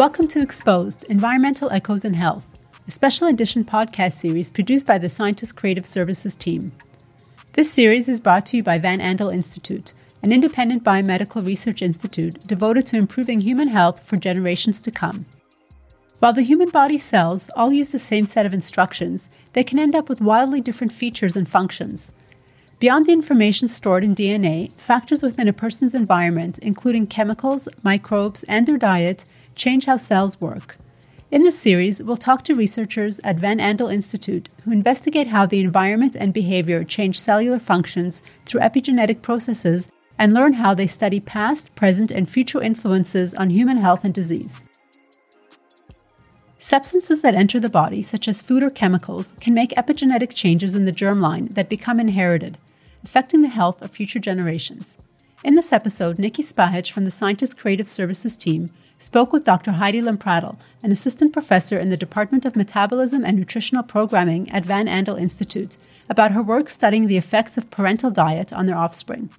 Welcome 0.00 0.28
to 0.28 0.40
Exposed 0.40 1.02
Environmental 1.10 1.70
Echoes 1.70 2.06
in 2.06 2.14
Health, 2.14 2.46
a 2.88 2.90
special 2.90 3.26
edition 3.26 3.66
podcast 3.66 4.12
series 4.12 4.50
produced 4.50 4.86
by 4.86 4.96
the 4.96 5.10
Scientist 5.10 5.56
Creative 5.56 5.84
Services 5.84 6.34
team. 6.34 6.72
This 7.52 7.70
series 7.70 8.08
is 8.08 8.18
brought 8.18 8.46
to 8.46 8.56
you 8.56 8.62
by 8.62 8.78
Van 8.78 9.00
Andel 9.00 9.30
Institute, 9.30 9.92
an 10.22 10.32
independent 10.32 10.84
biomedical 10.84 11.44
research 11.44 11.82
institute 11.82 12.40
devoted 12.46 12.86
to 12.86 12.96
improving 12.96 13.40
human 13.40 13.68
health 13.68 14.02
for 14.02 14.16
generations 14.16 14.80
to 14.80 14.90
come. 14.90 15.26
While 16.20 16.32
the 16.32 16.40
human 16.40 16.70
body 16.70 16.96
cells 16.96 17.50
all 17.54 17.70
use 17.70 17.90
the 17.90 17.98
same 17.98 18.24
set 18.24 18.46
of 18.46 18.54
instructions, 18.54 19.28
they 19.52 19.62
can 19.62 19.78
end 19.78 19.94
up 19.94 20.08
with 20.08 20.22
wildly 20.22 20.62
different 20.62 20.94
features 20.94 21.36
and 21.36 21.46
functions. 21.46 22.14
Beyond 22.78 23.04
the 23.04 23.12
information 23.12 23.68
stored 23.68 24.04
in 24.04 24.14
DNA, 24.14 24.72
factors 24.78 25.22
within 25.22 25.46
a 25.46 25.52
person's 25.52 25.94
environment, 25.94 26.58
including 26.60 27.06
chemicals, 27.06 27.68
microbes, 27.82 28.44
and 28.44 28.66
their 28.66 28.78
diet, 28.78 29.26
change 29.60 29.84
how 29.84 29.96
cells 29.96 30.40
work. 30.40 30.78
In 31.30 31.42
this 31.42 31.58
series, 31.58 32.02
we'll 32.02 32.16
talk 32.16 32.44
to 32.44 32.54
researchers 32.54 33.20
at 33.22 33.36
Van 33.38 33.58
Andel 33.58 33.92
Institute 33.92 34.48
who 34.64 34.72
investigate 34.72 35.26
how 35.28 35.44
the 35.44 35.60
environment 35.60 36.16
and 36.18 36.32
behavior 36.32 36.82
change 36.82 37.20
cellular 37.20 37.58
functions 37.58 38.22
through 38.46 38.62
epigenetic 38.62 39.20
processes 39.20 39.90
and 40.18 40.32
learn 40.32 40.54
how 40.54 40.74
they 40.74 40.86
study 40.86 41.20
past, 41.20 41.74
present, 41.74 42.10
and 42.10 42.28
future 42.28 42.62
influences 42.62 43.34
on 43.34 43.50
human 43.50 43.76
health 43.76 44.02
and 44.02 44.14
disease. 44.14 44.62
Substances 46.58 47.22
that 47.22 47.34
enter 47.34 47.60
the 47.60 47.68
body, 47.68 48.02
such 48.02 48.28
as 48.28 48.42
food 48.42 48.62
or 48.62 48.70
chemicals, 48.70 49.34
can 49.40 49.54
make 49.54 49.70
epigenetic 49.70 50.32
changes 50.32 50.74
in 50.74 50.84
the 50.86 50.92
germline 50.92 51.54
that 51.54 51.68
become 51.68 52.00
inherited 52.00 52.58
affecting 53.02 53.40
the 53.40 53.48
health 53.48 53.80
of 53.80 53.90
future 53.90 54.18
generations. 54.18 54.98
In 55.42 55.54
this 55.54 55.72
episode, 55.72 56.18
Niki 56.18 56.44
Spahich 56.44 56.90
from 56.90 57.06
the 57.06 57.10
Scientist 57.10 57.56
Creative 57.56 57.88
Services 57.88 58.36
team 58.36 58.68
spoke 59.00 59.32
with 59.32 59.44
Dr. 59.44 59.72
Heidi 59.72 60.00
Lempradl, 60.00 60.60
an 60.84 60.92
assistant 60.92 61.32
professor 61.32 61.76
in 61.76 61.88
the 61.88 61.96
Department 61.96 62.44
of 62.44 62.54
Metabolism 62.54 63.24
and 63.24 63.36
Nutritional 63.36 63.82
Programming 63.82 64.48
at 64.50 64.64
Van 64.64 64.86
Andel 64.86 65.18
Institute, 65.18 65.76
about 66.08 66.32
her 66.32 66.42
work 66.42 66.68
studying 66.68 67.06
the 67.06 67.16
effects 67.16 67.56
of 67.56 67.70
parental 67.70 68.10
diet 68.10 68.52
on 68.52 68.66
their 68.66 68.78
offspring. 68.78 69.30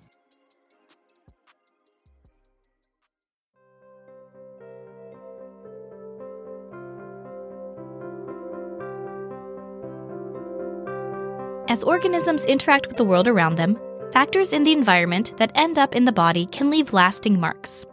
As 11.69 11.83
organisms 11.83 12.43
interact 12.45 12.87
with 12.87 12.97
the 12.97 13.05
world 13.05 13.27
around 13.27 13.55
them, 13.55 13.79
factors 14.11 14.51
in 14.51 14.63
the 14.63 14.73
environment 14.73 15.37
that 15.37 15.51
end 15.55 15.77
up 15.77 15.95
in 15.95 16.03
the 16.03 16.11
body 16.11 16.45
can 16.47 16.69
leave 16.69 16.91
lasting 16.91 17.39
marks. 17.39 17.85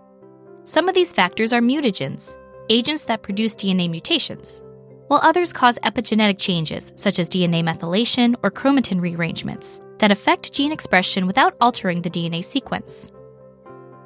Some 0.69 0.86
of 0.86 0.94
these 0.94 1.14
factors 1.14 1.55
are 1.55 1.62
mutagens, 1.62 2.36
agents 2.69 3.05
that 3.05 3.22
produce 3.22 3.55
DNA 3.55 3.88
mutations, 3.88 4.62
while 5.06 5.19
others 5.22 5.50
cause 5.50 5.78
epigenetic 5.83 6.38
changes 6.38 6.92
such 6.94 7.19
as 7.19 7.30
DNA 7.30 7.64
methylation 7.64 8.36
or 8.42 8.50
chromatin 8.50 9.00
rearrangements 9.00 9.80
that 9.97 10.12
affect 10.12 10.52
gene 10.52 10.70
expression 10.70 11.27
without 11.27 11.56
altering 11.62 12.02
the 12.02 12.10
DNA 12.10 12.44
sequence. 12.44 13.10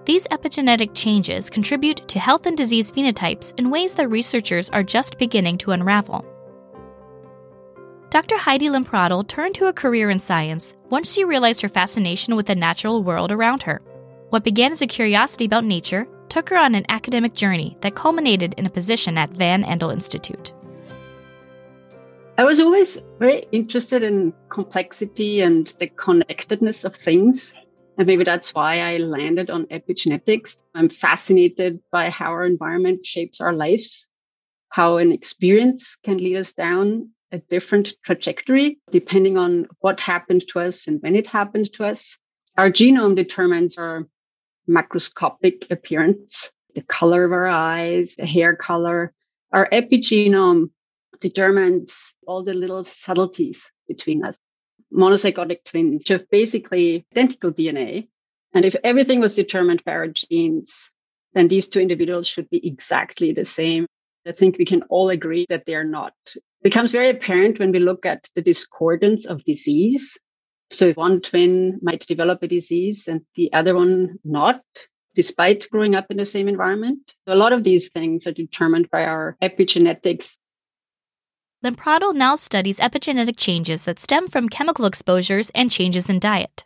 These 0.05 0.29
epigenetic 0.29 0.95
changes 0.95 1.51
contribute 1.51 2.07
to 2.07 2.21
health 2.21 2.47
and 2.47 2.57
disease 2.57 2.93
phenotypes 2.93 3.53
in 3.59 3.69
ways 3.69 3.95
that 3.95 4.07
researchers 4.07 4.71
are 4.71 4.85
just 4.85 5.19
beginning 5.19 5.59
to 5.59 5.73
unravel. 5.73 6.25
Dr. 8.11 8.39
Heidi 8.39 8.69
Lempradl 8.69 9.27
turned 9.27 9.57
to 9.57 9.67
a 9.67 9.73
career 9.73 10.11
in 10.11 10.21
science 10.21 10.75
once 10.91 11.13
she 11.13 11.25
realized 11.25 11.61
her 11.63 11.69
fascination 11.69 12.37
with 12.37 12.47
the 12.47 12.55
natural 12.55 13.03
world 13.03 13.33
around 13.33 13.65
her. 13.65 13.83
What 14.29 14.45
began 14.45 14.71
as 14.71 14.81
a 14.81 14.87
curiosity 14.87 15.47
about 15.47 15.65
nature 15.65 16.07
took 16.33 16.49
her 16.49 16.57
on 16.57 16.75
an 16.75 16.87
academic 16.89 17.35
journey 17.35 17.77
that 17.83 17.95
culminated 17.95 18.55
in 18.57 18.65
a 18.65 18.71
position 18.71 19.19
at 19.19 19.29
Van 19.29 19.63
Andel 19.65 19.93
Institute. 19.93 20.55
I 22.39 22.45
was 22.45 22.59
always 22.59 22.99
very 23.19 23.45
interested 23.53 24.03
in 24.03 24.33
complexity 24.49 25.43
and 25.43 25.67
the 25.79 25.89
connectedness 25.89 26.87
of 26.87 26.97
things. 26.97 27.53
And 27.99 28.07
maybe 28.07 28.25
that's 28.25 28.55
why 28.55 28.81
I 28.81 28.97
landed 28.97 29.51
on 29.51 29.67
epigenetics. 29.67 30.57
I'm 30.75 30.89
fascinated 30.89 31.81
by 31.91 32.09
how 32.09 32.31
our 32.31 32.47
environment 32.47 33.05
shapes 33.05 33.43
our 33.43 33.53
lives, 33.53 34.09
how 34.71 34.97
an 34.97 35.13
experience 35.13 35.97
can 36.03 36.17
lead 36.17 36.37
us 36.37 36.55
down 36.55 37.11
a 37.31 37.41
different 37.41 37.93
trajectory 38.03 38.79
depending 38.91 39.37
on 39.37 39.67
what 39.81 40.01
happened 40.01 40.49
to 40.49 40.61
us 40.61 40.87
and 40.87 41.03
when 41.03 41.15
it 41.15 41.27
happened 41.27 41.71
to 41.75 41.85
us. 41.85 42.17
Our 42.57 42.71
genome 42.71 43.17
determines 43.17 43.77
our 43.77 44.09
macroscopic 44.69 45.71
appearance, 45.71 46.53
the 46.75 46.83
color 46.83 47.25
of 47.25 47.33
our 47.33 47.49
eyes, 47.49 48.17
the 48.17 48.27
hair 48.27 48.57
color. 48.57 49.13
Our 49.53 49.69
epigenome 49.71 50.71
determines 51.21 52.15
all 52.27 52.45
the 52.45 52.55
little 52.55 52.85
subtleties 52.85 53.71
between 53.89 54.25
us. 54.25 54.39
Monozygotic 54.93 55.65
twins 55.65 56.09
have 56.09 56.29
basically 56.31 57.07
identical 57.13 57.53
DNA. 57.53 58.09
And 58.55 58.65
if 58.65 58.77
everything 58.85 59.21
was 59.21 59.35
determined 59.35 59.83
by 59.85 59.93
our 59.93 60.09
genes, 60.09 60.91
then 61.33 61.49
these 61.49 61.69
two 61.69 61.81
individuals 61.81 62.27
should 62.27 62.51
be 62.51 62.67
exactly 62.67 63.33
the 63.33 63.45
same. 63.45 63.87
I 64.27 64.33
think 64.33 64.59
we 64.59 64.65
can 64.65 64.83
all 64.85 65.09
agree 65.09 65.47
that 65.49 65.65
they're 65.67 65.85
not 65.85 66.15
It 66.37 66.43
becomes 66.63 66.93
very 66.93 67.11
apparent 67.11 67.59
when 67.59 67.73
we 67.73 67.81
look 67.81 68.07
at 68.07 68.29
the 68.35 68.43
discordance 68.43 69.27
of 69.27 69.45
disease. 69.45 70.17
So 70.73 70.87
if 70.87 70.97
one 70.97 71.21
twin 71.21 71.79
might 71.83 72.07
develop 72.07 72.43
a 72.43 72.49
disease 72.49 73.07
and 73.07 73.21
the 73.37 73.53
other 73.53 73.75
one 73.75 74.19
not, 74.25 74.63
despite 75.15 75.69
growing 75.71 75.95
up 75.95 76.07
in 76.11 76.17
the 76.17 76.25
same 76.25 76.49
environment. 76.49 77.15
So 77.27 77.35
a 77.35 77.37
lot 77.37 77.53
of 77.53 77.65
these 77.65 77.91
things 77.91 78.27
are 78.27 78.33
determined 78.33 78.91
by 78.91 79.05
our 79.05 79.37
epigenetics. 79.43 80.37
Lempradl 81.65 82.15
now 82.15 82.35
studies 82.35 82.81
epigenetic 82.81 83.37
changes 83.37 83.85
that 83.85 84.01
stem 84.01 84.27
from 84.27 84.49
chemical 84.49 84.85
exposures 84.85 85.51
and 85.55 85.71
changes 85.71 86.09
in 86.09 86.19
diet. 86.19 86.65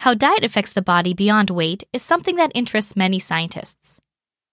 How 0.00 0.14
diet 0.14 0.44
affects 0.44 0.72
the 0.72 0.82
body 0.82 1.14
beyond 1.14 1.50
weight 1.50 1.84
is 1.92 2.02
something 2.02 2.36
that 2.36 2.50
interests 2.54 2.96
many 2.96 3.20
scientists. 3.20 4.00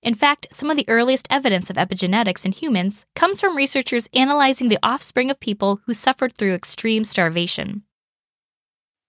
In 0.03 0.13
fact, 0.13 0.47
some 0.51 0.69
of 0.69 0.77
the 0.77 0.87
earliest 0.87 1.27
evidence 1.31 1.69
of 1.69 1.75
epigenetics 1.77 2.45
in 2.45 2.51
humans 2.51 3.05
comes 3.15 3.41
from 3.41 3.57
researchers 3.57 4.07
analyzing 4.13 4.69
the 4.69 4.79
offspring 4.83 5.31
of 5.31 5.39
people 5.39 5.81
who 5.85 5.93
suffered 5.93 6.37
through 6.37 6.53
extreme 6.53 7.03
starvation. 7.03 7.83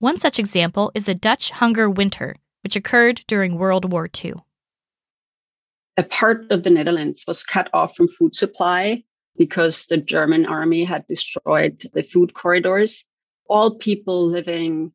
One 0.00 0.16
such 0.16 0.38
example 0.38 0.91
is 0.94 1.05
the 1.05 1.15
Dutch 1.15 1.50
hunger 1.50 1.91
winter, 1.91 2.37
which 2.65 2.75
occurred 2.75 3.21
during 3.27 3.59
World 3.59 3.93
War 3.93 4.09
II. 4.25 4.33
A 5.99 6.03
part 6.03 6.50
of 6.50 6.62
the 6.62 6.71
Netherlands 6.71 7.25
was 7.28 7.44
cut 7.44 7.69
off 7.75 7.97
from 7.97 8.09
food 8.09 8.34
supply 8.34 9.05
because 9.37 9.84
the 9.84 9.99
German 9.99 10.47
army 10.47 10.84
had 10.84 11.06
destroyed 11.06 11.83
the 11.93 12.03
food 12.03 12.33
corridors. 12.33 13.05
All 13.47 13.75
people 13.75 14.25
living 14.25 14.93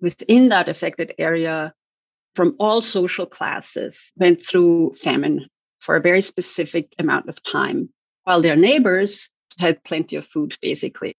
within 0.00 0.48
that 0.48 0.70
affected 0.70 1.12
area 1.18 1.74
from 2.34 2.56
all 2.58 2.80
social 2.80 3.26
classes 3.26 4.10
went 4.16 4.42
through 4.42 4.94
famine 4.94 5.50
for 5.80 5.96
a 5.96 6.00
very 6.00 6.22
specific 6.22 6.94
amount 6.98 7.28
of 7.28 7.42
time, 7.42 7.90
while 8.24 8.40
their 8.40 8.56
neighbors 8.56 9.28
had 9.58 9.84
plenty 9.84 10.16
of 10.16 10.26
food, 10.26 10.56
basically. 10.62 11.14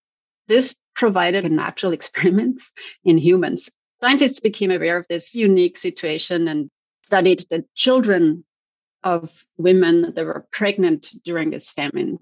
This 0.47 0.75
provided 0.95 1.45
a 1.45 1.49
natural 1.49 1.93
experiment 1.97 2.61
in 3.03 3.17
humans. 3.17 3.69
Scientists 4.01 4.39
became 4.39 4.71
aware 4.71 4.97
of 4.97 5.07
this 5.09 5.33
unique 5.33 5.77
situation 5.77 6.47
and 6.47 6.69
studied 7.03 7.45
the 7.49 7.63
children 7.73 8.43
of 9.03 9.45
women 9.57 10.13
that 10.13 10.25
were 10.25 10.47
pregnant 10.51 11.09
during 11.23 11.49
this 11.49 11.71
famine. 11.71 12.17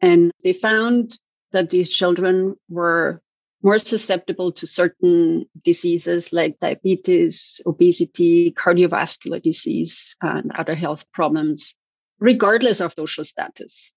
And 0.00 0.30
they 0.42 0.52
found 0.52 1.18
that 1.52 1.70
these 1.70 1.88
children 1.88 2.56
were 2.68 3.22
more 3.62 3.78
susceptible 3.78 4.52
to 4.52 4.66
certain 4.66 5.46
diseases 5.62 6.32
like 6.32 6.60
diabetes, 6.60 7.60
obesity, 7.66 8.52
cardiovascular 8.52 9.42
disease, 9.42 10.16
and 10.22 10.50
other 10.52 10.74
health 10.74 11.10
problems, 11.12 11.74
regardless 12.18 12.80
of 12.80 12.94
social 12.96 13.24
status. 13.24 13.92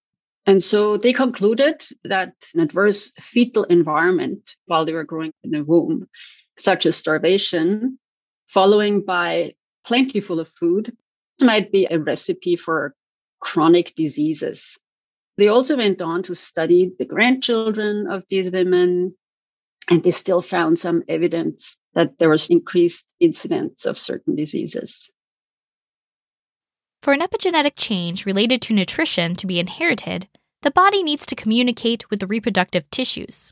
And 0.45 0.61
so 0.61 0.97
they 0.97 1.13
concluded 1.13 1.85
that 2.03 2.33
an 2.53 2.59
adverse 2.59 3.11
fetal 3.19 3.63
environment 3.63 4.57
while 4.65 4.83
they 4.85 4.93
were 4.93 5.05
growing 5.05 5.31
in 5.43 5.51
the 5.51 5.63
womb, 5.63 6.07
such 6.57 6.85
as 6.85 6.97
starvation, 6.97 7.97
following 8.47 9.05
by 9.05 9.53
plentiful 9.85 10.39
of 10.39 10.49
food, 10.49 10.95
might 11.41 11.71
be 11.71 11.87
a 11.89 11.99
recipe 11.99 12.55
for 12.57 12.93
chronic 13.39 13.93
diseases. 13.95 14.77
They 15.37 15.47
also 15.47 15.77
went 15.77 16.01
on 16.01 16.23
to 16.23 16.35
study 16.35 16.91
the 16.97 17.05
grandchildren 17.05 18.07
of 18.07 18.23
these 18.29 18.51
women, 18.51 19.15
and 19.89 20.03
they 20.03 20.11
still 20.11 20.41
found 20.41 20.77
some 20.77 21.03
evidence 21.07 21.77
that 21.93 22.19
there 22.19 22.29
was 22.29 22.49
increased 22.49 23.05
incidence 23.19 23.85
of 23.85 23.97
certain 23.97 24.35
diseases. 24.35 25.09
For 27.03 27.11
an 27.11 27.19
epigenetic 27.19 27.73
change 27.75 28.25
related 28.25 28.61
to 28.61 28.73
nutrition 28.73 29.35
to 29.35 29.45
be 29.45 29.59
inherited, 29.59 30.29
the 30.61 30.71
body 30.71 31.03
needs 31.03 31.25
to 31.25 31.35
communicate 31.35 32.09
with 32.09 32.21
the 32.21 32.27
reproductive 32.27 32.89
tissues. 32.91 33.51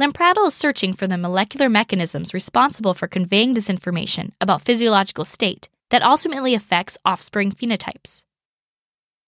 Lempradl 0.00 0.48
is 0.48 0.54
searching 0.54 0.94
for 0.94 1.06
the 1.06 1.16
molecular 1.16 1.68
mechanisms 1.68 2.34
responsible 2.34 2.92
for 2.92 3.06
conveying 3.06 3.54
this 3.54 3.70
information 3.70 4.32
about 4.40 4.62
physiological 4.62 5.24
state 5.24 5.68
that 5.90 6.02
ultimately 6.02 6.52
affects 6.52 6.98
offspring 7.04 7.52
phenotypes. 7.52 8.24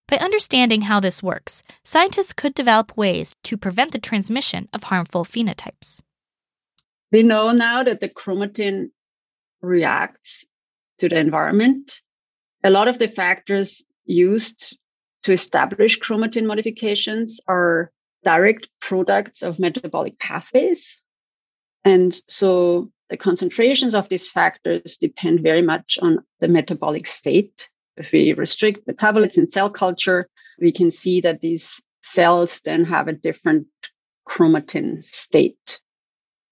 By 0.09 0.17
understanding 0.17 0.83
how 0.83 0.99
this 0.99 1.23
works, 1.23 1.63
scientists 1.85 2.33
could 2.33 2.55
develop 2.55 2.97
ways 2.97 3.37
to 3.45 3.57
prevent 3.57 3.93
the 3.93 4.01
transmission 4.01 4.69
of 4.73 4.83
harmful 4.83 5.25
phenotypes. 5.25 6.01
We 7.13 7.23
know 7.23 7.53
now 7.53 7.85
that 7.85 8.01
the 8.01 8.09
chromatin 8.09 8.91
reacts 9.61 10.45
to 10.99 11.09
the 11.09 11.21
environment. 11.21 12.03
A 12.65 12.71
lot 12.71 12.89
of 12.89 12.99
the 12.99 13.09
factors 13.09 13.83
used 14.05 14.77
to 15.25 15.33
establish 15.33 15.99
chromatin 15.99 16.47
modifications 16.47 17.41
are 17.49 17.91
direct 18.25 18.69
products 18.81 19.43
of 19.43 19.59
metabolic 19.59 20.19
pathways. 20.19 21.01
And 21.85 22.13
so 22.29 22.91
the 23.11 23.17
concentrations 23.17 23.95
of 23.95 24.09
these 24.09 24.31
factors 24.31 24.97
depend 24.97 25.41
very 25.41 25.63
much 25.63 25.99
on 26.01 26.19
the 26.41 26.49
metabolic 26.49 27.07
state. 27.07 27.69
If 27.97 28.13
we 28.13 28.33
restrict 28.33 28.87
metabolites 28.87 29.39
in 29.39 29.51
cell 29.51 29.69
culture, 29.69 30.29
we 30.61 30.73
can 30.73 30.91
see 30.91 31.21
that 31.23 31.41
these 31.41 31.83
cells 32.03 32.61
then 32.65 32.85
have 32.85 33.09
a 33.09 33.13
different 33.13 33.67
chromatin 34.29 35.05
state. 35.05 35.81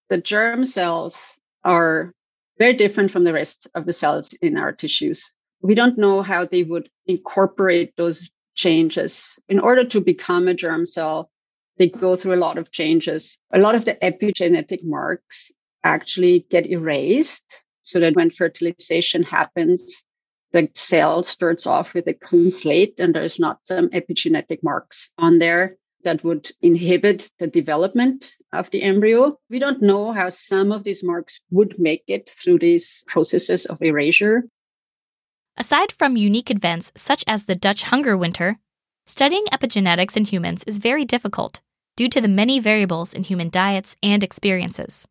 The 0.08 0.18
germ 0.18 0.64
cells 0.64 1.38
are 1.64 2.12
very 2.58 2.72
different 2.72 3.10
from 3.10 3.24
the 3.24 3.32
rest 3.32 3.68
of 3.74 3.86
the 3.86 3.92
cells 3.92 4.28
in 4.42 4.56
our 4.56 4.72
tissues. 4.72 5.32
We 5.62 5.74
don't 5.74 5.98
know 5.98 6.22
how 6.22 6.46
they 6.46 6.62
would 6.62 6.88
incorporate 7.06 7.94
those 7.96 8.30
changes. 8.54 9.38
In 9.48 9.58
order 9.58 9.84
to 9.84 10.00
become 10.00 10.48
a 10.48 10.54
germ 10.54 10.86
cell, 10.86 11.30
they 11.78 11.88
go 11.88 12.16
through 12.16 12.34
a 12.34 12.44
lot 12.44 12.58
of 12.58 12.70
changes. 12.70 13.38
A 13.52 13.58
lot 13.58 13.74
of 13.74 13.84
the 13.84 13.94
epigenetic 14.02 14.80
marks 14.82 15.50
actually 15.82 16.46
get 16.50 16.66
erased 16.66 17.62
so 17.82 18.00
that 18.00 18.14
when 18.14 18.30
fertilization 18.30 19.22
happens, 19.22 20.04
the 20.52 20.68
cell 20.74 21.22
starts 21.22 21.66
off 21.66 21.94
with 21.94 22.06
a 22.06 22.14
clean 22.14 22.50
slate 22.50 22.98
and 22.98 23.14
there's 23.14 23.38
not 23.38 23.66
some 23.66 23.88
epigenetic 23.90 24.62
marks 24.62 25.10
on 25.16 25.38
there 25.38 25.76
that 26.02 26.24
would 26.24 26.50
inhibit 26.60 27.30
the 27.38 27.46
development 27.46 28.32
of 28.52 28.70
the 28.70 28.82
embryo. 28.82 29.38
We 29.48 29.58
don't 29.58 29.82
know 29.82 30.12
how 30.12 30.28
some 30.30 30.72
of 30.72 30.84
these 30.84 31.04
marks 31.04 31.40
would 31.50 31.78
make 31.78 32.04
it 32.08 32.28
through 32.30 32.58
these 32.58 33.04
processes 33.06 33.66
of 33.66 33.82
erasure. 33.82 34.44
Aside 35.56 35.93
from 35.93 36.17
unique 36.17 36.50
events 36.50 36.93
such 36.97 37.25
as 37.26 37.44
the 37.44 37.55
Dutch 37.55 37.85
hunger 37.85 38.17
winter, 38.17 38.58
studying 39.06 39.44
epigenetics 39.52 40.17
in 40.17 40.25
humans 40.25 40.64
is 40.64 40.79
very 40.79 41.05
difficult 41.05 41.61
due 41.97 42.08
to 42.08 42.20
the 42.20 42.29
many 42.29 42.58
variables 42.58 43.12
in 43.12 43.25
human 43.25 43.50
diets 43.50 43.97
and 44.02 44.25
experiences. 44.25 45.06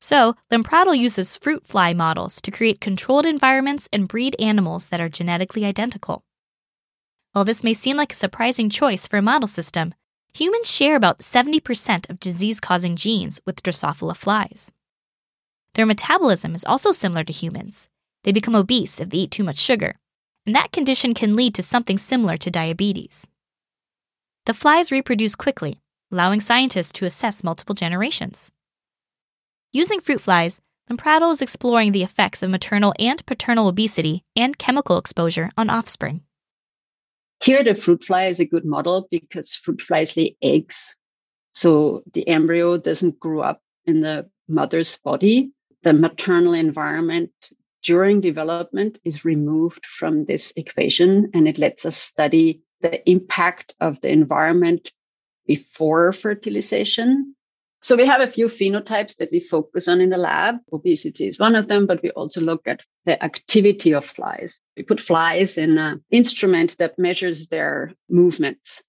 So, 0.00 0.36
Lempradl 0.50 0.96
uses 0.96 1.38
fruit 1.38 1.66
fly 1.66 1.94
models 1.94 2.40
to 2.42 2.50
create 2.50 2.80
controlled 2.80 3.26
environments 3.26 3.88
and 3.92 4.06
breed 4.06 4.36
animals 4.38 4.88
that 4.88 5.00
are 5.00 5.08
genetically 5.08 5.64
identical. 5.64 6.22
While 7.32 7.44
this 7.44 7.64
may 7.64 7.74
seem 7.74 7.96
like 7.96 8.12
a 8.12 8.16
surprising 8.16 8.70
choice 8.70 9.08
for 9.08 9.16
a 9.16 9.22
model 9.22 9.48
system, 9.48 9.94
humans 10.34 10.70
share 10.70 10.94
about 10.94 11.18
70% 11.18 12.10
of 12.10 12.20
disease 12.20 12.60
causing 12.60 12.96
genes 12.96 13.40
with 13.46 13.62
Drosophila 13.62 14.16
flies. 14.16 14.72
Their 15.74 15.86
metabolism 15.86 16.54
is 16.54 16.64
also 16.64 16.92
similar 16.92 17.24
to 17.24 17.32
humans. 17.32 17.88
They 18.24 18.32
become 18.32 18.56
obese 18.56 19.00
if 19.00 19.10
they 19.10 19.18
eat 19.18 19.30
too 19.30 19.44
much 19.44 19.58
sugar, 19.58 19.94
and 20.44 20.54
that 20.54 20.72
condition 20.72 21.14
can 21.14 21.36
lead 21.36 21.54
to 21.54 21.62
something 21.62 21.98
similar 21.98 22.36
to 22.38 22.50
diabetes. 22.50 23.28
The 24.46 24.54
flies 24.54 24.90
reproduce 24.90 25.34
quickly, 25.34 25.80
allowing 26.10 26.40
scientists 26.40 26.92
to 26.92 27.06
assess 27.06 27.44
multiple 27.44 27.74
generations. 27.74 28.50
Using 29.72 30.00
fruit 30.00 30.20
flies, 30.20 30.60
Lempradl 30.90 31.32
is 31.32 31.40
exploring 31.40 31.92
the 31.92 32.02
effects 32.02 32.42
of 32.42 32.50
maternal 32.50 32.92
and 32.98 33.24
paternal 33.24 33.68
obesity 33.68 34.22
and 34.36 34.58
chemical 34.58 34.98
exposure 34.98 35.50
on 35.56 35.70
offspring. 35.70 36.22
Here, 37.42 37.62
the 37.62 37.74
fruit 37.74 38.04
fly 38.04 38.26
is 38.26 38.40
a 38.40 38.44
good 38.44 38.64
model 38.64 39.08
because 39.10 39.54
fruit 39.54 39.80
flies 39.80 40.16
lay 40.16 40.36
eggs. 40.42 40.94
So 41.52 42.02
the 42.12 42.28
embryo 42.28 42.78
doesn't 42.78 43.18
grow 43.18 43.40
up 43.40 43.60
in 43.86 44.00
the 44.00 44.30
mother's 44.48 44.98
body. 44.98 45.50
The 45.82 45.92
maternal 45.92 46.54
environment 46.54 47.32
during 47.84 48.20
development 48.20 48.98
is 49.04 49.24
removed 49.24 49.86
from 49.86 50.24
this 50.24 50.52
equation 50.56 51.30
and 51.34 51.46
it 51.46 51.58
lets 51.58 51.86
us 51.86 51.96
study 51.96 52.60
the 52.80 53.08
impact 53.08 53.74
of 53.80 54.00
the 54.00 54.10
environment 54.10 54.92
before 55.46 56.12
fertilization 56.12 57.34
so 57.84 57.96
we 57.96 58.06
have 58.06 58.22
a 58.22 58.26
few 58.26 58.46
phenotypes 58.46 59.18
that 59.18 59.28
we 59.30 59.40
focus 59.40 59.88
on 59.88 60.00
in 60.00 60.08
the 60.08 60.16
lab. 60.16 60.56
Obesity 60.72 61.26
is 61.26 61.38
one 61.38 61.54
of 61.54 61.68
them, 61.68 61.86
but 61.86 62.02
we 62.02 62.08
also 62.12 62.40
look 62.40 62.66
at 62.66 62.80
the 63.04 63.22
activity 63.22 63.92
of 63.92 64.06
flies. 64.06 64.58
We 64.74 64.84
put 64.84 65.02
flies 65.02 65.58
in 65.58 65.76
an 65.76 66.02
instrument 66.10 66.78
that 66.78 66.98
measures 66.98 67.48
their 67.48 67.92
movements. 68.08 68.82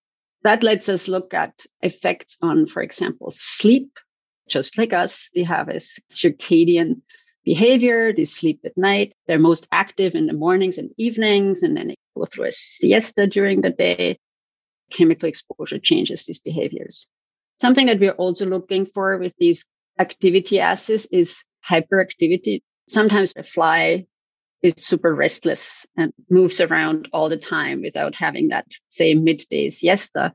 That 0.44 0.63
lets 0.63 0.88
us 0.88 1.09
look 1.09 1.33
at 1.33 1.65
effects 1.81 2.38
on, 2.42 2.68
for 2.68 2.81
example, 2.81 3.31
sleep. 3.31 4.00
Just 4.47 4.77
like 4.77 4.94
us, 4.94 5.30
they 5.36 5.44
have 5.44 5.68
a 5.68 5.81
circadian 6.13 7.01
behavior. 7.45 8.12
They 8.12 8.25
sleep 8.25 8.62
at 8.65 8.77
night. 8.77 9.13
They're 9.27 9.39
most 9.39 9.68
active 9.71 10.15
in 10.15 10.25
the 10.25 10.33
mornings 10.33 10.77
and 10.77 10.89
evenings, 10.97 11.63
and 11.63 11.77
then 11.77 11.88
they 11.89 11.95
go 12.18 12.25
through 12.25 12.47
a 12.47 12.51
siesta 12.51 13.27
during 13.27 13.62
the 13.62 13.69
day. 13.69 14.19
Chemical 14.92 15.30
exposure 15.30 15.80
changes 15.80 16.25
these 16.25 16.39
behaviors. 16.39 17.07
Something 17.62 17.88
that 17.88 18.00
we're 18.00 18.12
also 18.12 18.45
looking 18.45 18.86
for 18.86 19.18
with 19.18 19.33
these 19.39 19.65
activity 20.00 20.59
assays 20.59 21.06
is 21.06 21.44
hyperactivity. 21.68 22.62
Sometimes 22.88 23.33
a 23.36 23.44
fly 23.44 24.06
is 24.62 24.74
super 24.77 25.13
restless 25.13 25.86
and 25.95 26.12
moves 26.30 26.59
around 26.59 27.07
all 27.13 27.30
the 27.30 27.38
time 27.38 27.81
without 27.81 28.15
having 28.15 28.50
that, 28.50 28.65
say, 28.89 29.13
midday 29.13 29.69
siesta. 29.69 30.33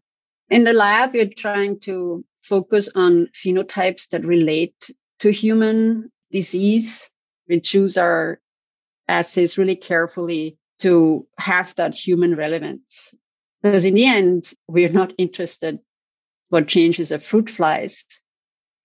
In 0.48 0.64
the 0.64 0.72
lab, 0.72 1.14
we're 1.14 1.28
trying 1.28 1.80
to 1.80 2.24
focus 2.42 2.88
on 2.94 3.28
phenotypes 3.34 4.08
that 4.08 4.24
relate 4.24 4.90
to 5.20 5.30
human 5.30 6.10
disease. 6.30 7.08
We 7.48 7.60
choose 7.60 7.96
our 7.96 8.40
assays 9.08 9.58
really 9.58 9.76
carefully 9.76 10.58
to 10.80 11.26
have 11.38 11.74
that 11.76 11.94
human 11.94 12.36
relevance. 12.36 13.14
Because 13.62 13.84
in 13.84 13.94
the 13.94 14.06
end, 14.06 14.52
we're 14.68 14.88
not 14.88 15.12
interested 15.18 15.78
what 16.48 16.66
changes 16.66 17.12
a 17.12 17.18
fruit 17.18 17.48
fly's 17.48 18.04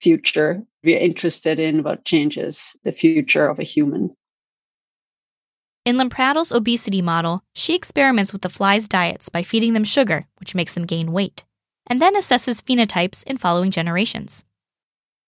future. 0.02 0.62
We're 0.84 1.00
interested 1.00 1.60
in 1.60 1.84
what 1.84 2.06
changes 2.06 2.76
the 2.84 2.92
future 2.92 3.48
of 3.48 3.60
a 3.60 3.64
human. 3.64 4.16
In 5.84 5.98
Lempradl's 5.98 6.52
obesity 6.52 7.02
model, 7.02 7.44
she 7.54 7.76
experiments 7.76 8.34
with 8.34 8.42
the 8.42 8.50
flies' 8.50 8.88
diets 8.88 9.30
by 9.30 9.44
feeding 9.44 9.74
them 9.74 9.84
sugar, 9.84 10.26
which 10.40 10.56
makes 10.56 10.74
them 10.74 10.86
gain 10.86 11.12
weight, 11.12 11.44
and 11.88 12.02
then 12.02 12.16
assesses 12.16 12.62
phenotypes 12.62 13.24
in 13.24 13.38
following 13.38 13.72
generations. 13.72 14.46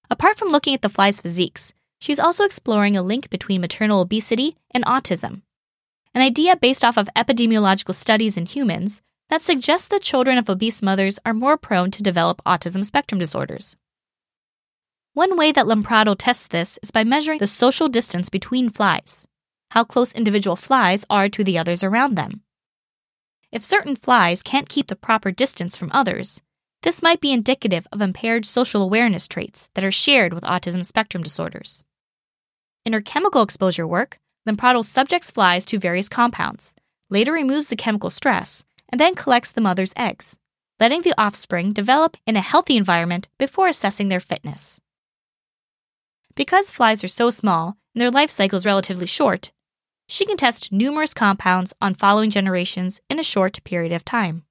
Apart 0.09 0.37
from 0.37 0.49
looking 0.49 0.73
at 0.73 0.81
the 0.81 0.89
flies' 0.89 1.21
physiques, 1.21 1.73
she's 1.99 2.19
also 2.19 2.43
exploring 2.43 2.95
a 2.95 3.01
link 3.01 3.29
between 3.29 3.61
maternal 3.61 4.01
obesity 4.01 4.55
and 4.71 4.85
autism. 4.85 5.41
An 6.13 6.21
idea 6.21 6.55
based 6.55 6.83
off 6.83 6.97
of 6.97 7.09
epidemiological 7.15 7.93
studies 7.93 8.37
in 8.37 8.45
humans 8.45 9.01
that 9.29 9.41
suggests 9.41 9.87
that 9.89 10.01
children 10.01 10.37
of 10.37 10.49
obese 10.49 10.81
mothers 10.81 11.19
are 11.25 11.33
more 11.33 11.57
prone 11.57 11.91
to 11.91 12.03
develop 12.03 12.41
autism 12.45 12.83
spectrum 12.85 13.19
disorders. 13.19 13.75
One 15.13 15.37
way 15.37 15.51
that 15.51 15.65
Lempradl 15.65 16.15
tests 16.17 16.47
this 16.47 16.79
is 16.83 16.91
by 16.91 17.03
measuring 17.03 17.39
the 17.39 17.47
social 17.47 17.89
distance 17.89 18.29
between 18.29 18.69
flies, 18.69 19.27
how 19.71 19.83
close 19.83 20.13
individual 20.13 20.55
flies 20.55 21.05
are 21.09 21.27
to 21.29 21.43
the 21.43 21.57
others 21.57 21.83
around 21.83 22.15
them. 22.15 22.41
If 23.51 23.63
certain 23.63 23.95
flies 23.95 24.43
can't 24.43 24.69
keep 24.69 24.87
the 24.87 24.95
proper 24.95 25.31
distance 25.31 25.75
from 25.75 25.91
others, 25.93 26.41
this 26.83 27.01
might 27.01 27.21
be 27.21 27.33
indicative 27.33 27.87
of 27.91 28.01
impaired 28.01 28.45
social 28.45 28.81
awareness 28.81 29.27
traits 29.27 29.69
that 29.73 29.83
are 29.83 29.91
shared 29.91 30.33
with 30.33 30.43
autism 30.43 30.85
spectrum 30.85 31.23
disorders. 31.23 31.83
In 32.85 32.93
her 32.93 33.01
chemical 33.01 33.41
exposure 33.41 33.87
work, 33.87 34.19
Lempradl 34.47 34.85
subjects 34.85 35.31
flies 35.31 35.65
to 35.65 35.79
various 35.79 36.07
compounds, 36.07 36.73
later 37.09 37.33
removes 37.33 37.67
the 37.67 37.75
chemical 37.75 38.09
stress, 38.09 38.63
and 38.89 39.01
then 39.01 39.15
collects 39.15 39.51
the 39.51 39.61
mother's 39.61 39.93
eggs, 39.97 40.37
letting 40.79 41.01
the 41.01 41.13
offspring 41.17 41.73
develop 41.73 42.15
in 42.25 42.37
a 42.37 42.41
healthy 42.41 42.77
environment 42.77 43.27
before 43.37 43.67
assessing 43.67 44.07
their 44.07 44.19
fitness. 44.19 44.79
Because 46.35 46.71
flies 46.71 47.03
are 47.03 47.09
so 47.09 47.29
small 47.29 47.75
and 47.93 48.01
their 48.01 48.11
life 48.11 48.29
cycle 48.29 48.57
is 48.57 48.65
relatively 48.65 49.07
short, 49.07 49.51
she 50.07 50.25
can 50.25 50.37
test 50.37 50.71
numerous 50.71 51.13
compounds 51.13 51.73
on 51.81 51.93
following 51.93 52.29
generations 52.29 53.01
in 53.09 53.19
a 53.19 53.23
short 53.23 53.61
period 53.65 53.91
of 53.91 54.05
time. 54.05 54.43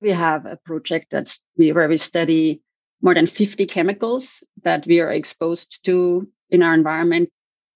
We 0.00 0.10
have 0.10 0.46
a 0.46 0.58
project 0.64 1.10
that 1.12 1.36
we, 1.56 1.72
where 1.72 1.88
we 1.88 1.96
study 1.96 2.62
more 3.02 3.14
than 3.14 3.26
50 3.26 3.66
chemicals 3.66 4.42
that 4.62 4.86
we 4.86 5.00
are 5.00 5.10
exposed 5.10 5.84
to 5.84 6.28
in 6.50 6.62
our 6.62 6.74
environment. 6.74 7.30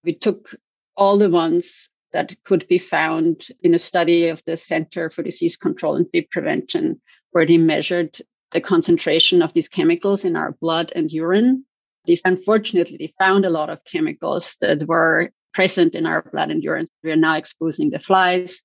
We 0.04 0.14
took 0.14 0.54
all 0.96 1.18
the 1.18 1.30
ones 1.30 1.88
that 2.12 2.34
could 2.44 2.66
be 2.68 2.78
found 2.78 3.46
in 3.62 3.74
a 3.74 3.78
study 3.78 4.28
of 4.28 4.42
the 4.44 4.56
Center 4.56 5.10
for 5.10 5.22
Disease 5.22 5.56
Control 5.56 5.96
and 5.96 6.06
Prevention, 6.30 7.00
where 7.30 7.46
they 7.46 7.58
measured 7.58 8.20
the 8.50 8.60
concentration 8.60 9.42
of 9.42 9.52
these 9.52 9.68
chemicals 9.68 10.24
in 10.24 10.36
our 10.36 10.52
blood 10.60 10.92
and 10.94 11.10
urine. 11.10 11.64
They 12.06 12.18
unfortunately 12.24 13.14
found 13.18 13.44
a 13.44 13.50
lot 13.50 13.70
of 13.70 13.84
chemicals 13.84 14.56
that 14.60 14.86
were 14.86 15.30
present 15.52 15.94
in 15.94 16.06
our 16.06 16.22
blood 16.22 16.50
and 16.50 16.62
urine. 16.62 16.88
We 17.04 17.12
are 17.12 17.16
now 17.16 17.36
exposing 17.36 17.90
the 17.90 17.98
flies. 17.98 18.62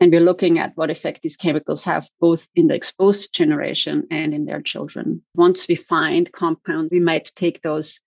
And 0.00 0.12
we're 0.12 0.20
looking 0.20 0.58
at 0.58 0.76
what 0.76 0.90
effect 0.90 1.22
these 1.22 1.36
chemicals 1.36 1.84
have 1.84 2.08
both 2.20 2.46
in 2.54 2.68
the 2.68 2.74
exposed 2.74 3.34
generation 3.34 4.06
and 4.10 4.32
in 4.32 4.44
their 4.44 4.62
children. 4.62 5.22
Once 5.34 5.66
we 5.66 5.74
find 5.74 6.30
compounds, 6.30 6.90
we 6.92 7.00
might 7.00 7.32
take 7.34 7.62
those 7.62 8.00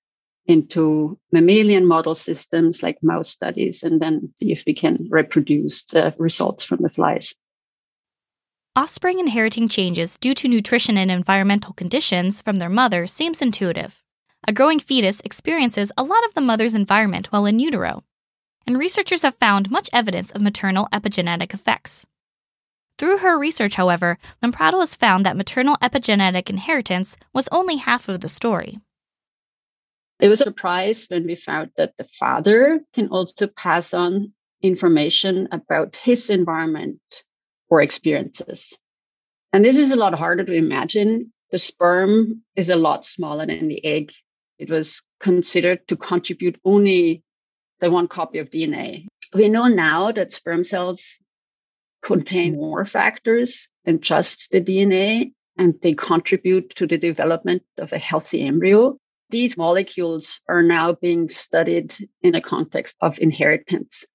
into 0.45 1.19
mammalian 1.31 1.85
model 1.85 2.15
systems 2.15 2.81
like 2.81 2.97
mouse 3.01 3.29
studies 3.29 3.83
and 3.83 4.01
then 4.01 4.33
see 4.41 4.51
if 4.51 4.63
we 4.65 4.73
can 4.73 5.07
reproduce 5.09 5.83
the 5.85 6.13
results 6.17 6.63
from 6.63 6.81
the 6.81 6.89
flies. 6.89 7.35
Offspring 8.75 9.19
inheriting 9.19 9.67
changes 9.67 10.17
due 10.17 10.33
to 10.33 10.47
nutrition 10.47 10.97
and 10.97 11.11
environmental 11.11 11.73
conditions 11.73 12.41
from 12.41 12.57
their 12.57 12.69
mother 12.69 13.05
seems 13.05 13.41
intuitive. 13.41 14.01
A 14.47 14.53
growing 14.53 14.79
fetus 14.79 15.21
experiences 15.25 15.91
a 15.97 16.03
lot 16.03 16.23
of 16.25 16.33
the 16.33 16.41
mother's 16.41 16.73
environment 16.73 17.27
while 17.31 17.45
in 17.45 17.59
utero, 17.59 18.03
and 18.65 18.77
researchers 18.77 19.21
have 19.21 19.35
found 19.35 19.71
much 19.71 19.89
evidence 19.93 20.31
of 20.31 20.41
maternal 20.41 20.87
epigenetic 20.93 21.53
effects. 21.53 22.05
Through 22.97 23.17
her 23.17 23.37
research, 23.37 23.75
however, 23.75 24.17
Lempradl 24.43 24.79
has 24.79 24.95
found 24.95 25.25
that 25.25 25.37
maternal 25.37 25.75
epigenetic 25.81 26.49
inheritance 26.49 27.17
was 27.33 27.49
only 27.51 27.77
half 27.77 28.07
of 28.07 28.21
the 28.21 28.29
story. 28.29 28.79
It 30.19 30.29
was 30.29 30.41
a 30.41 30.45
surprise 30.45 31.07
when 31.07 31.25
we 31.25 31.33
found 31.33 31.71
that 31.77 31.97
the 31.97 32.03
father 32.03 32.81
can 32.93 33.07
also 33.07 33.47
pass 33.47 33.95
on 33.95 34.33
information 34.61 35.47
about 35.51 35.95
his 35.95 36.29
environment 36.29 37.01
or 37.69 37.81
experiences. 37.81 38.77
And 39.51 39.65
this 39.65 39.77
is 39.77 39.91
a 39.91 39.95
lot 39.95 40.13
harder 40.13 40.43
to 40.43 40.53
imagine. 40.53 41.33
The 41.49 41.57
sperm 41.57 42.43
is 42.55 42.69
a 42.69 42.75
lot 42.75 43.05
smaller 43.05 43.47
than 43.47 43.67
the 43.67 43.83
egg. 43.83 44.13
It 44.59 44.69
was 44.69 45.01
considered 45.19 45.87
to 45.87 45.97
contribute 45.97 46.59
only 46.63 47.23
the 47.81 47.91
one 47.91 48.07
copy 48.07 48.37
of 48.39 48.49
DNA. 48.49 49.07
We 49.33 49.49
know 49.49 49.65
now 49.65 50.11
that 50.11 50.31
sperm 50.31 50.63
cells 50.63 51.19
contain 52.01 52.55
more 52.55 52.85
factors 52.85 53.67
than 53.85 54.01
just 54.01 54.49
the 54.51 54.61
DNA, 54.61 55.33
and 55.57 55.75
they 55.81 55.93
contribute 55.93 56.75
to 56.75 56.87
the 56.87 56.97
development 56.97 57.63
of 57.77 57.91
a 57.91 57.97
healthy 57.97 58.41
embryo. 58.47 58.97
These 59.29 59.57
molecules 59.57 60.41
are 60.47 60.63
now 60.63 60.93
being 60.93 61.27
studied 61.27 61.95
in 62.21 62.35
a 62.35 62.41
context 62.41 62.97
of 63.01 63.19
inheritance. 63.19 64.05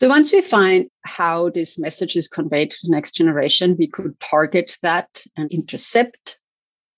So 0.00 0.08
once 0.08 0.30
we 0.30 0.42
find 0.42 0.90
how 1.02 1.48
this 1.50 1.78
message 1.78 2.16
is 2.16 2.28
conveyed 2.28 2.70
to 2.70 2.76
the 2.82 2.90
next 2.90 3.12
generation, 3.12 3.76
we 3.78 3.86
could 3.86 4.18
target 4.20 4.76
that 4.82 5.24
and 5.36 5.50
intercept 5.50 6.38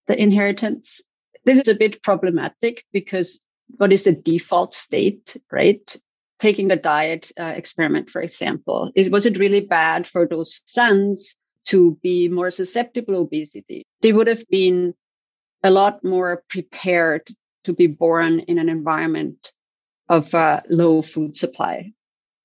the 0.09 0.21
inheritance. 0.21 1.01
This 1.45 1.61
is 1.61 1.69
a 1.69 1.75
bit 1.75 2.03
problematic 2.03 2.85
because 2.93 3.41
what 3.77 3.93
is 3.93 4.05
the 4.05 4.13
default 4.13 4.75
state, 4.75 5.37
right? 5.53 5.97
Taking 6.39 6.69
the 6.69 6.77
diet 6.77 7.33
uh, 7.39 7.45
experiment, 7.45 8.11
for 8.11 8.23
example, 8.23 8.91
is 8.95 9.11
was 9.11 9.27
it 9.27 9.39
really 9.39 9.61
bad 9.61 10.07
for 10.07 10.27
those 10.27 10.63
sons 10.67 11.35
to 11.67 11.99
be 12.03 12.29
more 12.29 12.51
susceptible 12.51 13.15
to 13.15 13.21
obesity? 13.21 13.85
They 14.01 14.13
would 14.13 14.27
have 14.27 14.45
been 14.49 14.95
a 15.63 15.71
lot 15.71 16.05
more 16.05 16.45
prepared 16.49 17.29
to 17.65 17.73
be 17.73 17.87
born 17.87 18.41
in 18.41 18.59
an 18.59 18.69
environment 18.69 19.53
of 20.09 20.35
uh, 20.35 20.61
low 20.71 21.03
food 21.03 21.37
supply, 21.37 21.93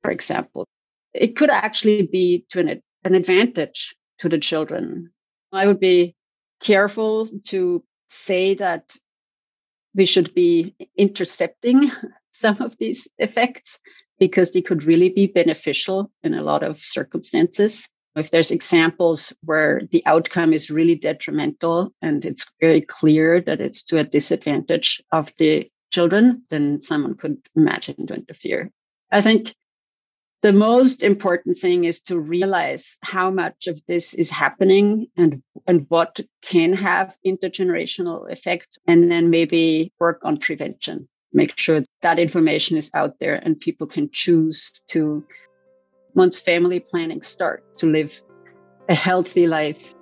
for 0.04 0.12
example. 0.12 0.66
It 1.14 1.36
could 1.36 1.50
actually 1.50 2.08
be 2.12 2.46
to 2.50 2.60
an, 2.60 2.82
an 3.04 3.16
advantage 3.16 3.96
to 4.20 4.30
the 4.30 4.40
children. 4.40 5.12
I 5.52 5.68
would 5.68 5.80
be 5.80 6.16
careful 6.60 7.28
to 7.46 7.84
say 8.10 8.56
that 8.56 8.96
we 9.96 10.06
should 10.06 10.34
be 10.34 10.76
intercepting 10.98 11.92
some 12.32 12.62
of 12.62 12.78
these 12.78 13.08
effects 13.18 13.80
because 14.20 14.52
they 14.52 14.62
could 14.62 14.84
really 14.84 15.10
be 15.10 15.28
beneficial 15.28 16.12
in 16.24 16.34
a 16.34 16.44
lot 16.44 16.64
of 16.64 16.78
circumstances. 16.78 17.88
If 18.16 18.30
there's 18.30 18.52
examples 18.52 19.34
where 19.42 19.82
the 19.92 20.06
outcome 20.06 20.54
is 20.54 20.70
really 20.70 20.96
detrimental 20.96 21.94
and 22.02 22.24
it's 22.24 22.46
very 22.62 22.82
clear 22.82 23.42
that 23.42 23.60
it's 23.60 23.84
to 23.86 23.98
a 23.98 24.04
disadvantage 24.04 25.02
of 25.12 25.34
the 25.40 25.70
children, 25.92 26.44
then 26.50 26.82
someone 26.84 27.16
could 27.16 27.38
imagine 27.56 28.06
to 28.08 28.16
interfere. 28.16 28.72
I 29.12 29.22
think 29.22 29.54
the 30.44 30.54
most 30.54 31.04
important 31.04 31.58
thing 31.58 31.86
is 31.86 32.02
to 32.02 32.20
realize 32.20 32.98
how 33.02 33.32
much 33.32 33.68
of 33.68 33.80
this 33.88 34.14
is 34.14 34.30
happening 34.30 35.08
and 35.18 35.42
and 35.66 35.86
what 35.88 36.20
can 36.42 36.74
have 36.74 37.16
intergenerational 37.26 38.30
effects 38.30 38.78
and 38.86 39.10
then 39.10 39.30
maybe 39.30 39.92
work 40.00 40.20
on 40.24 40.38
prevention 40.38 41.08
make 41.32 41.58
sure 41.58 41.82
that 42.02 42.20
information 42.20 42.78
is 42.78 42.92
out 42.94 43.18
there 43.20 43.36
and 43.36 43.60
people 43.60 43.88
can 43.88 44.10
choose 44.12 44.84
to 44.88 45.26
once 46.14 46.40
family 46.40 46.82
planning 46.82 47.22
starts 47.22 47.66
to 47.78 47.88
live 47.88 48.22
a 48.90 48.96
healthy 48.96 49.48
life 49.48 49.96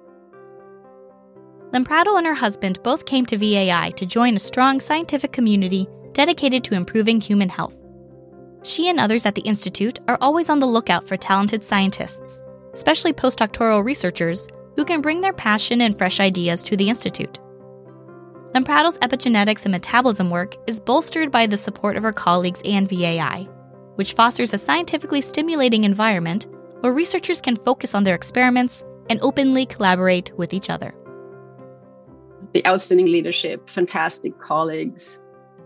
Lempradl 1.71 2.17
and 2.17 2.27
her 2.27 2.33
husband 2.33 2.81
both 2.83 3.05
came 3.05 3.25
to 3.27 3.37
VAI 3.37 3.91
to 3.91 4.05
join 4.05 4.35
a 4.35 4.39
strong 4.39 4.79
scientific 4.79 5.31
community 5.31 5.87
dedicated 6.11 6.65
to 6.65 6.75
improving 6.75 7.21
human 7.21 7.47
health. 7.47 7.80
She 8.63 8.89
and 8.89 8.99
others 8.99 9.25
at 9.25 9.35
the 9.35 9.41
Institute 9.41 9.99
are 10.07 10.17
always 10.21 10.49
on 10.49 10.59
the 10.59 10.67
lookout 10.67 11.07
for 11.07 11.17
talented 11.17 11.63
scientists, 11.63 12.41
especially 12.73 13.13
postdoctoral 13.13 13.83
researchers 13.83 14.47
who 14.75 14.85
can 14.85 15.01
bring 15.01 15.21
their 15.21 15.33
passion 15.33 15.81
and 15.81 15.97
fresh 15.97 16.19
ideas 16.19 16.63
to 16.63 16.77
the 16.77 16.89
Institute. 16.89 17.39
Lempradl's 18.53 18.99
epigenetics 18.99 19.65
and 19.65 19.71
metabolism 19.71 20.29
work 20.29 20.55
is 20.67 20.79
bolstered 20.79 21.31
by 21.31 21.47
the 21.47 21.57
support 21.57 21.97
of 21.97 22.03
her 22.03 22.13
colleagues 22.13 22.61
and 22.65 22.87
VAI, 22.89 23.47
which 23.95 24.13
fosters 24.13 24.53
a 24.53 24.57
scientifically 24.57 25.21
stimulating 25.21 25.83
environment 25.83 26.47
where 26.81 26.93
researchers 26.93 27.41
can 27.41 27.55
focus 27.55 27.95
on 27.95 28.03
their 28.03 28.15
experiments 28.15 28.83
and 29.09 29.19
openly 29.21 29.65
collaborate 29.65 30.31
with 30.37 30.53
each 30.53 30.69
other. 30.69 30.93
The 32.53 32.65
outstanding 32.65 33.07
leadership, 33.07 33.69
fantastic 33.69 34.37
colleagues, 34.39 35.19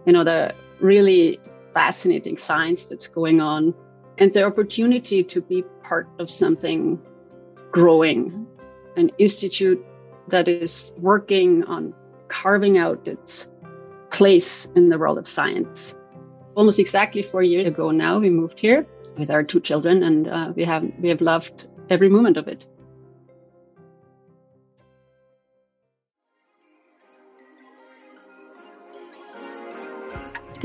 you 0.05 0.13
know, 0.13 0.23
the 0.23 0.53
really 0.79 1.39
fascinating 1.75 2.38
science 2.38 2.86
that's 2.86 3.08
going 3.08 3.39
on 3.41 3.75
and 4.17 4.34
the 4.34 4.44
opportunity 4.44 5.24
to 5.24 5.41
be 5.41 5.62
part 5.84 6.08
of 6.20 6.29
something 6.29 7.00
growing, 7.72 8.48
an 8.96 9.12
institute 9.17 9.86
that 10.29 10.48
is 10.48 10.94
working 10.98 11.63
on 11.65 11.94
carving 12.29 12.77
out 12.77 13.05
its 13.05 13.50
place 14.10 14.67
in 14.75 14.89
the 14.89 14.98
world 14.98 15.17
of 15.17 15.27
science. 15.27 15.94
Almost 16.55 16.79
exactly 16.79 17.22
four 17.22 17.44
years 17.44 17.67
ago 17.67 17.91
now, 17.91 18.20
we 18.20 18.29
moved 18.29 18.58
here 18.58 18.88
with 19.17 19.29
our 19.29 19.44
two 19.44 19.60
children, 19.60 20.03
and 20.03 20.27
uh, 20.29 20.53
we 20.55 20.63
have 20.63 20.89
we 21.01 21.10
have 21.10 21.20
loved 21.20 21.67
every 21.89 22.10
moment 22.10 22.38
of 22.38 22.48
it. 22.48 22.65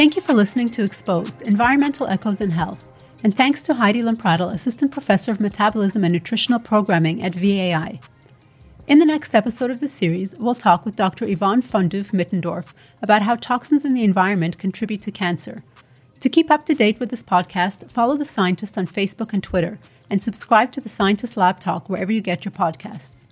Thank 0.00 0.16
you 0.16 0.22
for 0.22 0.32
listening 0.32 0.68
to 0.68 0.82
Exposed 0.82 1.46
Environmental 1.46 2.06
Echoes 2.06 2.40
in 2.40 2.52
Health. 2.52 2.86
And 3.22 3.36
thanks 3.36 3.60
to 3.60 3.74
Heidi 3.74 4.00
Lempradl, 4.00 4.50
Assistant 4.50 4.92
Professor 4.92 5.30
of 5.30 5.40
Metabolism 5.40 6.04
and 6.04 6.12
Nutritional 6.14 6.58
Programming 6.58 7.22
at 7.22 7.34
VAI. 7.34 8.00
In 8.86 8.98
the 8.98 9.04
next 9.04 9.34
episode 9.34 9.70
of 9.70 9.80
the 9.80 9.88
series, 9.88 10.34
we'll 10.38 10.54
talk 10.54 10.86
with 10.86 10.96
Dr. 10.96 11.26
Yvonne 11.26 11.60
Fondufe-Mittendorf 11.60 12.72
about 13.02 13.20
how 13.20 13.36
toxins 13.36 13.84
in 13.84 13.92
the 13.92 14.02
environment 14.02 14.56
contribute 14.56 15.02
to 15.02 15.12
cancer. 15.12 15.58
To 16.20 16.30
keep 16.30 16.50
up 16.50 16.64
to 16.64 16.74
date 16.74 16.98
with 16.98 17.10
this 17.10 17.22
podcast, 17.22 17.92
follow 17.92 18.16
The 18.16 18.24
Scientist 18.24 18.78
on 18.78 18.86
Facebook 18.86 19.34
and 19.34 19.42
Twitter, 19.42 19.78
and 20.08 20.22
subscribe 20.22 20.72
to 20.72 20.80
the 20.80 20.88
Scientist 20.88 21.36
Lab 21.36 21.60
Talk 21.60 21.90
wherever 21.90 22.10
you 22.10 22.22
get 22.22 22.46
your 22.46 22.52
podcasts. 22.52 23.26